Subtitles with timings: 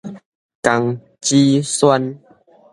[0.63, 2.17] 江芷萱